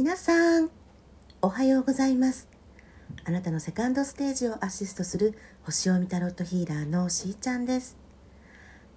[0.00, 0.70] 皆さん
[1.42, 2.48] おはようございます。
[3.26, 5.34] あなたのセカンドステージをアシストする
[5.64, 7.98] 星を見タロットヒーラーのしーちゃんです。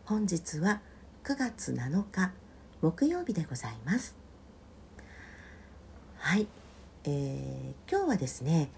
[0.06, 0.80] 本日は
[1.26, 2.32] 9月7日
[2.82, 4.16] 木曜日でございます。
[6.20, 6.48] はい、
[7.04, 8.72] えー、今日はですね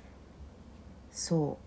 [1.12, 1.60] そ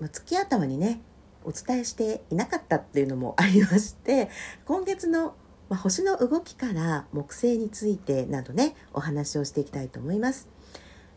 [0.00, 1.00] う、月頭にね
[1.42, 4.30] お伝えしていなかったっていうのもありまして
[4.64, 5.34] 今月の
[5.68, 10.48] まあ、星の動きから木星についてなどねお話をしていきたいと思います。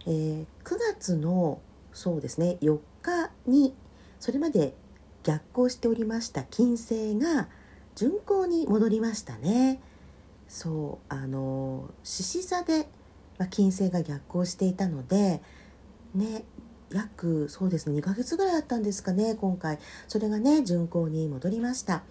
[0.06, 1.62] えー、9月の
[1.94, 3.76] そうですね4日に
[4.20, 4.74] それまで
[5.24, 7.48] 逆行しておりました金星が
[7.96, 9.82] 巡行に戻りましたね。
[10.48, 12.90] そうあの獅子座で、
[13.38, 15.42] ま、金星が逆行していたので
[16.14, 16.44] ね
[16.92, 22.04] 約そうですね2ヶ月ぐらいあったんですかね今回それがね巡行に戻りました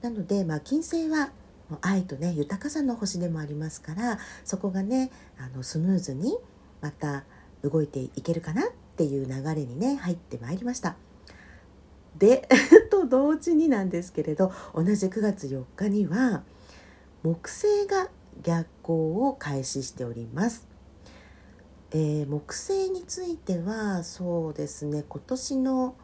[0.00, 1.32] なので、まあ、金星は
[1.80, 6.36] 愛とね豊かさの星でもありますからそこがねあのスムーズに
[6.80, 7.24] また
[7.62, 10.96] 動いていけるかなっていう流れにね入ってまいりました。
[12.18, 12.48] で
[12.90, 16.42] と同時になんですけれど同じ9月4日には
[17.22, 18.10] 木星が
[18.42, 20.66] 逆行を開始しております。
[21.94, 25.94] えー、木星についてはそうですね今年の、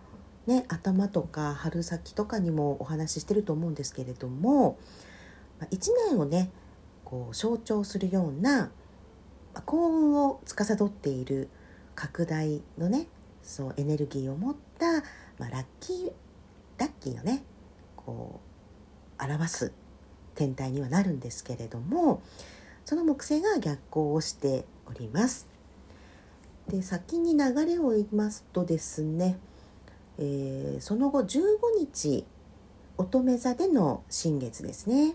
[0.47, 4.79] ね、頭とか春先とかにもお話ししてると思うんですけれども
[5.67, 6.51] 1年をね
[7.05, 8.71] こう象徴するような
[9.65, 11.49] 幸運を司っている
[11.95, 13.09] 拡大のね
[13.43, 14.93] そうエネルギーを持った、
[15.39, 16.13] まあ、ラッキー
[16.79, 17.43] ラッキーのね
[17.97, 18.41] こ
[19.19, 19.73] う表す
[20.35, 22.23] 天体にはなるんですけれども
[22.85, 25.47] その木星が逆行をしております。
[26.69, 29.39] で先に流れを言いますとですね、
[30.19, 31.39] えー、その後15
[31.79, 32.27] 日
[32.99, 35.15] 乙女座での新月ですね。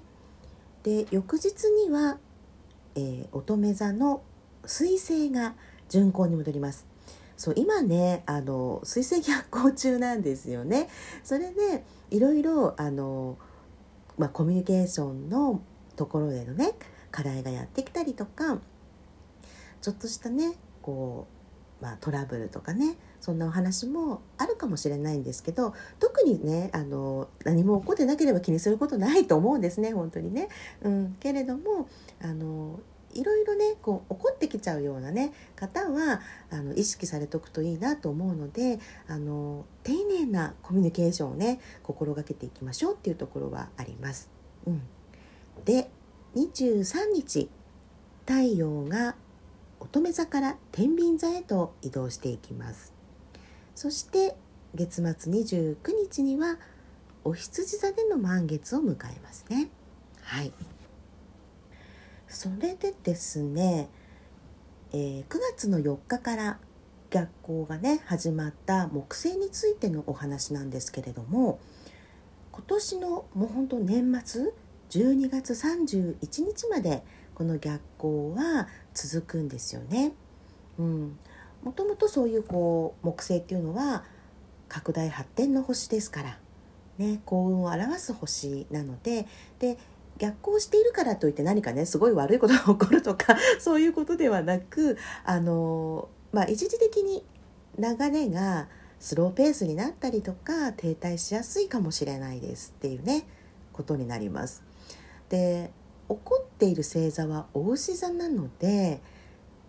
[0.84, 2.18] で翌日には、
[2.96, 4.22] えー、乙女座の
[4.64, 5.56] 彗星が
[5.90, 6.86] 巡行に戻ります。
[7.36, 10.88] そう今ねあの彗星逆行中なんですよね。
[11.24, 13.38] それでいろいろあの、
[14.18, 15.62] まあ、コミュニケーションの
[15.96, 16.74] ところでのね
[17.12, 18.60] 課題がやってきたりとか
[19.82, 21.43] ちょっとしたねこう、
[21.84, 30.48] まあ、トラブルとかねそんなお話もあるかもしれないんですけど特にねあの何も起こってなければ気にすることないと思うんですね本当にね。
[30.82, 31.90] うん、けれども
[32.22, 32.80] あの
[33.14, 38.80] いろいろねこう怒ってきちゃうようなね方はあの意識されておくといいなと思うので
[39.10, 44.30] あの丁寧なコミュニケーションをね心がけていきましょうっていうところはあります。
[44.66, 44.82] うん、
[45.66, 45.90] で
[46.36, 47.50] 23日
[48.26, 49.16] 太陽が
[49.84, 52.94] 乙女座から天秤座へと移動していきます。
[53.76, 54.36] そして
[54.74, 55.78] 月末29
[56.10, 56.58] 日には
[57.24, 59.70] お羊座での満月を迎えますね。
[60.22, 60.52] はい。
[62.28, 63.90] それでですね、
[64.92, 66.60] えー、9月の4日から
[67.12, 71.60] 逆行がね始まった木星についてのお話なんですけれども
[72.52, 74.52] 今年のもう本当年末
[74.90, 77.04] 12月31日まで
[77.36, 80.14] この逆行は続くんですよね。
[80.78, 81.18] うん、
[81.64, 84.04] もともとそういうこう木星っていうのは
[84.68, 86.38] 拡大発展の星ですから、
[86.98, 89.28] ね、幸運を表す星なので
[89.60, 89.78] で
[90.18, 97.24] 逆行しているからといって何かねすごい悪いことが起こるとか そういうことではなくあの、まあ、一時的に
[97.78, 98.68] 流れが
[99.00, 103.26] スローペースになったりとか停滞しやすいかもしれないですっていうね
[103.74, 104.64] ことになります。
[105.30, 105.72] で
[106.10, 109.02] 起こっている星座はお牛座なので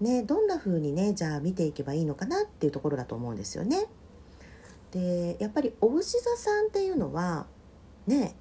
[0.01, 3.87] ね、どんな風にねじゃあ見ていけばいいのかなっていうところだと思うんですよね。
[4.91, 7.47] でやっぱりお牛座さんっていうのは
[8.07, 8.35] ね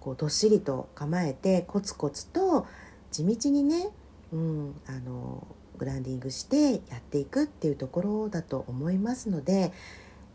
[0.00, 2.66] こうどっしりと構えてコツコツと
[3.10, 3.88] 地道にね、
[4.32, 5.46] うん、あの
[5.78, 9.72] グランディングしてやっていくっていうところだと思いますので、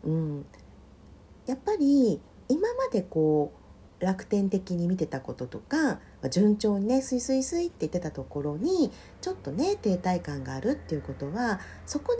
[0.04, 0.46] うん、
[1.46, 3.52] やっぱり今までこ
[4.00, 8.90] う楽天的に見てたこととかま順調にねスイスイスイって言ってたところに
[9.20, 12.16] ちょっとね停滞感があるっていうことはそこ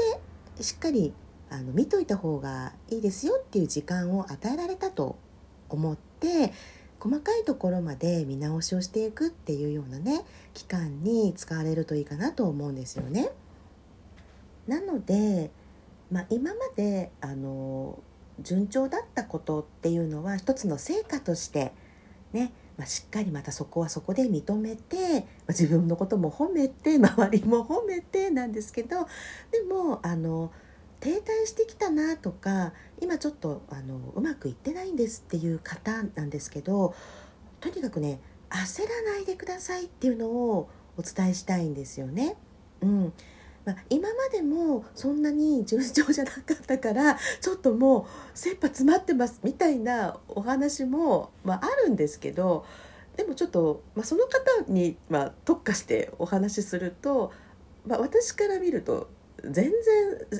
[0.56, 1.14] でしっかり
[1.50, 5.16] あの見といた方がいいですよっていう時間を与えられたと
[5.68, 6.52] 思って
[6.98, 10.24] 細かいところまで見直しをしていくっていうようなね
[10.54, 13.30] 期間に使われるといいかなと思うんですよね。
[14.66, 15.50] なので、
[16.10, 17.98] まあ、今まであの
[18.40, 21.72] 順調だったことっていうのは一つの成果として
[22.32, 22.52] ね
[22.82, 29.06] まあ、しっかりまたそこはそこで認めて、まあ、自分のことも褒めて 周りも褒めてなんですけど
[29.52, 30.50] でもあの
[30.98, 36.92] 停滞してきたなとか今ちょっとあのうまくいってないんですっていう方なんですけど
[37.60, 38.18] とにかくね
[38.50, 40.68] 焦らないでくださいっていうのを
[40.98, 42.36] お伝えしたいんですよね。
[42.80, 43.12] うん、
[43.64, 48.04] まあ、今までもそんなに順調じゃなかったからちょっともう
[48.34, 52.66] 切羽詰まってますみたいなお話も、まあ、あるんですけど
[53.16, 57.32] でもちょっと、まあ、その方に、まあ、特化してお話しすると、
[57.86, 59.10] まあ、私から見ると
[59.44, 59.72] 全然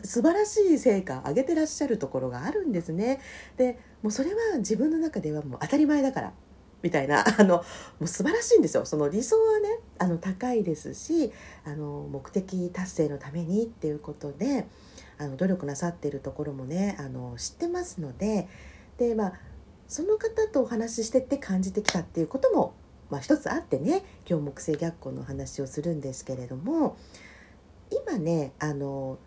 [0.04, 3.20] 素晴らしい成果上げてらっしゃるところがあるんですね。
[3.56, 6.32] でもうそれは自分の中ではもう当たり前だから
[6.82, 7.64] みたいな あのも
[8.02, 8.84] う素晴らしいんですよ。
[8.84, 11.32] その理想はねあの高いですし
[11.64, 14.66] あの目的達成のためにっていうことで
[15.18, 18.48] あの努力なさってるところもねあの知ってますので
[18.98, 19.32] で、まあ、
[19.88, 22.74] その方とお話ししてって感じてきたっていうことも、
[23.10, 26.96] まあ、一つあってね今日木星逆行の話をするんですけれども
[27.90, 29.18] 今ねあの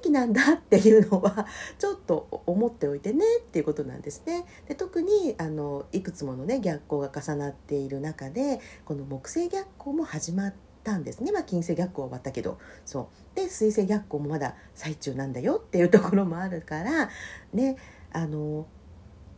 [0.00, 1.46] 滞期なんだっていうのは
[1.78, 4.44] ちょっと思っておいてねっていうことなんですね。
[4.66, 11.32] で特にあのいくつものね逆行が重なっている中でこの木星逆行も始まったんですね。
[11.32, 17.10] まあ金星逆行は終わったけどそうで水星逆行もまだ最中なんだよっていうところもあるから
[17.52, 17.76] ね
[18.12, 18.66] あの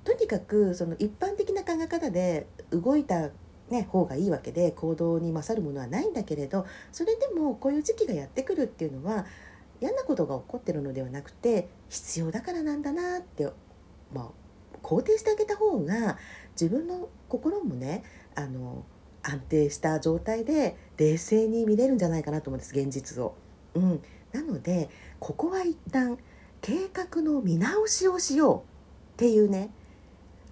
[0.05, 3.31] とにかくその一般的な考え方で動いた
[3.71, 9.25] ね、方がいいわけで行動に勝るものはないんだけれどそれでもこういう時期がやってくるっていうのは
[9.83, 13.51] 嫌なことが起こってるのではなくて必要だからなんだなって、
[14.15, 16.19] まあ、肯定してあげた方が
[16.53, 18.05] 自分の心もね
[18.37, 18.85] あの
[19.25, 23.35] 安定した状態で冷静に見れるんじゃないかなと思うんです現実を。
[23.75, 24.03] うん、
[24.33, 24.89] なので
[25.19, 26.17] ここは一旦
[26.61, 28.63] 計画の見直しをしようっ
[29.17, 29.71] ていうね、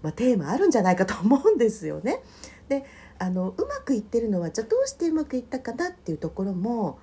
[0.03, 2.21] まあ、テーマあるんじゃないかと思うんですよね。
[2.69, 2.85] で
[3.21, 6.99] あのうまくいってるのはじゃあどうしてうまくいったかなっていうところも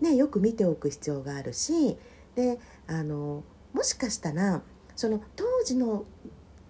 [0.00, 1.96] ね、よく見ておく必要があるし
[2.34, 4.62] であのもしかしたら
[4.94, 6.04] その当時の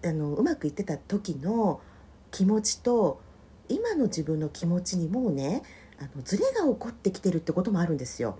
[0.05, 1.81] あのうまくいってた時の
[2.31, 3.19] 気持ちと
[3.67, 5.63] 今の自分の気持ちにもうね
[5.99, 8.37] あのズレが起こってきてるってこともあるんですよ。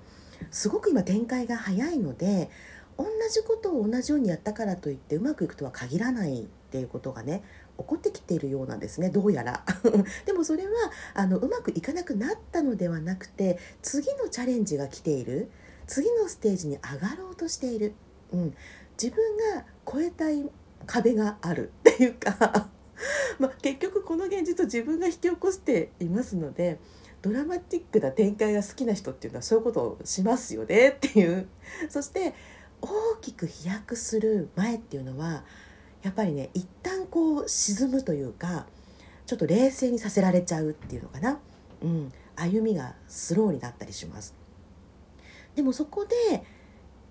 [0.51, 2.49] すごく今展開が早いので
[2.97, 7.43] 同じことを同じようにやったからといってうまくいくとは限らないっていうことがね
[7.77, 9.63] 起こってきているようなんですねどうやら。
[10.25, 10.71] でもそれは
[11.13, 15.49] あのうまくいかなくなったのではなくて次のチャレンジが来ている。
[15.87, 17.93] 次のステージに上がろうとしている、
[18.33, 18.55] うん、
[19.01, 20.49] 自分が超えたい
[20.85, 21.71] 壁がある。
[21.89, 22.69] っていうか
[23.39, 26.79] まあ、結局この現実を自分が引き起こしていますので
[27.21, 30.89] ドラマティックな展開が好きな人っていうのはそういうことをしますよね。
[30.97, 31.47] っていう。
[31.89, 32.33] そして
[32.81, 32.87] 大
[33.21, 35.43] きく飛躍する前っていうのは
[36.03, 38.65] やっぱりね一旦こう沈むというか
[39.25, 41.39] ちょっと冷静にさせられちゃうっていうのかな、
[41.81, 44.35] うん、歩みがスローになったりします。
[45.55, 46.43] でもそこで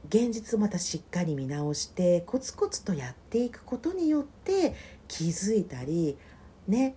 [0.09, 4.75] 現実をまたしっかり見直してコツコツとやっていくことによって
[5.09, 6.17] 気づいたり
[6.69, 6.95] ね。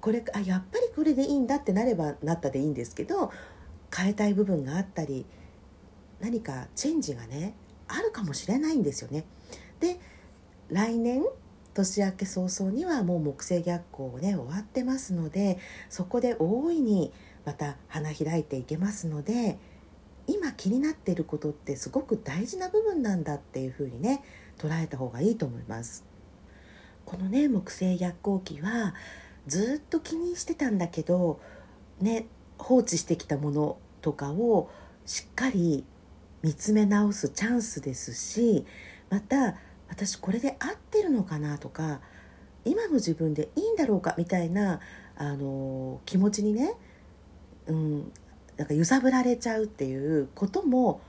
[0.00, 3.32] これあやっぱりこれでいいんだってなればなったでいいんですけど
[3.92, 5.26] 変えたい部分があったり
[6.20, 7.54] 何かチェンジがね
[7.88, 9.24] あるかもしれないんですよね。
[9.80, 9.98] で
[10.70, 11.24] 来年
[11.76, 15.58] 年明け早々にはもう木星逆行ね終わってますので
[15.90, 17.12] そこで大いに
[17.44, 19.58] また花開いていけますので
[20.26, 24.24] 今気になっていることってすごく大事な部分なんだっていうふうにね
[24.58, 26.04] 捉えた方がいいと思います。
[27.04, 28.94] このね木星逆行期は
[29.46, 31.40] ずっと気にしてたんだけど
[32.00, 32.26] ね
[32.58, 34.70] 放置してきたものとかを
[35.04, 35.84] しっかり
[36.42, 38.66] 見つめ直すチャンスですし
[39.08, 39.54] また
[39.88, 42.00] 私これで合ってるのかなとか
[42.64, 44.80] 今の自分でいいんだろうかみたいな
[45.16, 46.74] あの気持ちにね、
[47.66, 48.12] うん、
[48.56, 51.00] なんか揺さぶられちゃうっていうことも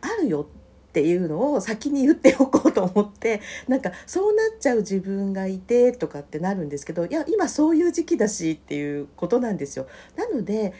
[0.00, 0.48] あるよ
[0.90, 9.86] っていうのを先に言っておこうと思ってなんかそうなっちゃう自分がいてとかってなるんですけどいや今そういう時期だしっていうことなんですよ。
[10.16, 10.72] なので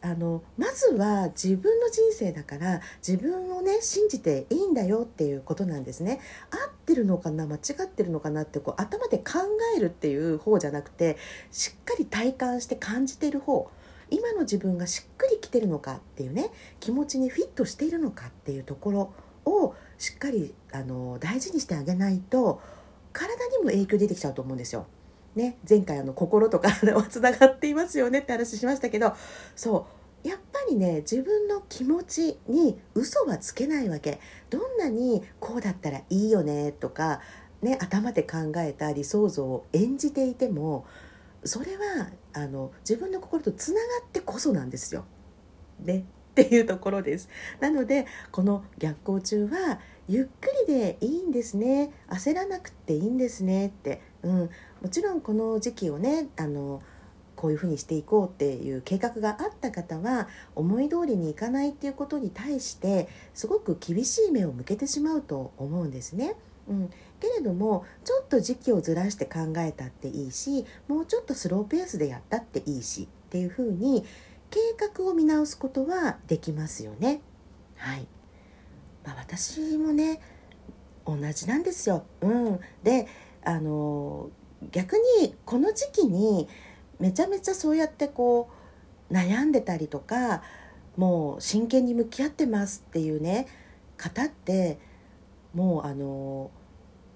[0.00, 9.40] あのまずは自分の人生だから自分をね信じていいんだよっていうことなんですね合ってるのかな間違ってるのかなってこう頭で考
[9.76, 11.16] えるっていう方じゃなくて
[11.50, 13.70] しっかり体感して感じてる方
[14.10, 16.50] 今の自分がしっくりきてるのかっていうね
[16.80, 19.12] 気持ちにフィットしているのかっていうところ
[19.44, 22.60] をしっかりあの大事にしてあげないと
[23.12, 24.86] 体にも影響出てきちゃうと思うんですよ。
[25.38, 29.14] ね、前回あの心と体 はつながっていますよねって話しましたけど
[29.54, 29.86] そ
[30.24, 34.18] うやっぱりね自分の気持ちに嘘はつけないわけ
[34.50, 37.20] どんなにこうだったらいいよねとか、
[37.62, 40.86] ね、頭で考えた理想像を演じていても
[41.44, 45.04] それはあの自分の心とつながってこそなんですよ。
[45.78, 47.28] ねっていうところです。
[47.60, 49.78] なのでこの逆行中は
[50.08, 54.50] ゆっくりでいいんですね焦らなくていいんですねって、うん、
[54.82, 56.82] もちろんこの時期をねあの
[57.38, 66.34] こういうふうにしていこうっていう計画があった方は思い通りにいかないっていうことに対してすごく厳しい目を向けてしまうと思うんですね。
[66.68, 74.04] うん、けれどもちょっと時期をずらして考えたっていいしもうちょっとスローペースでやったっていいしっていうふうに
[74.50, 77.22] 計画を見直すことはできますよね。
[77.76, 78.06] はい
[79.04, 80.20] まあ、私もね
[81.06, 82.04] 同じなんですよ。
[82.20, 83.06] うん、で
[83.44, 84.30] あの
[84.72, 86.48] 逆にこの時期に
[86.98, 88.50] めちゃめちゃそうやってこ
[89.10, 90.42] う悩んでたりとか
[90.96, 93.46] もう真剣に向き合ってますっていうね
[93.96, 94.78] 方って
[95.54, 96.50] もうあの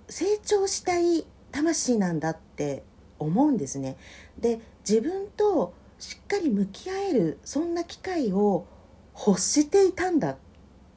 [0.08, 2.84] 成長したい魂なんだって
[3.18, 3.96] 思うんですね。
[4.38, 8.66] で自分としっかり向き合えるそんな機会を
[9.14, 10.36] 欲していたんだっ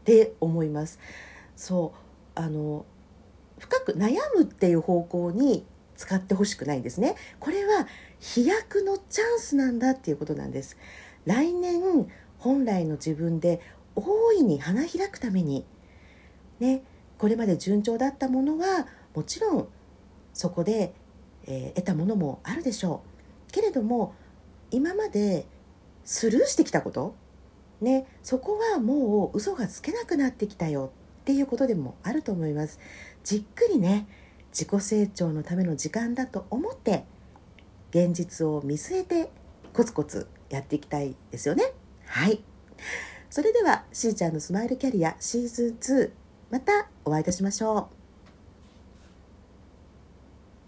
[0.04, 1.00] て思います。
[1.56, 2.86] そうあの
[3.60, 5.66] 深く悩むっていう方向に
[5.98, 7.16] 使ってほしくないんですね。
[7.40, 7.88] これは
[8.20, 10.78] 飛躍のチャンスなんだっていうことなんです。
[11.26, 13.62] 来年本来の自分で
[13.96, 15.66] 大いに花開くために。
[16.60, 16.84] ね
[17.18, 19.68] これまで順調だったものはもちろん
[20.34, 20.94] そこで、
[21.48, 23.02] えー、得たものもあるでしょ
[23.50, 23.52] う。
[23.52, 24.14] けれども
[24.72, 25.48] 今まで
[26.04, 27.16] スルーしてきたこと
[27.82, 32.80] ねそこはもう嘘がつけなくなってきたよっていうことでもあると思います。
[33.24, 34.08] じっくりね
[34.58, 37.04] 自己成長のための時間だと思って
[37.90, 39.30] 現実を見据えて
[39.74, 41.74] コツコツやっていきたいですよね。
[42.06, 42.42] はい。
[43.30, 46.12] それではしーちゃんのスマイルキャリアシーズン2
[46.52, 47.95] またお会いいたしましょう。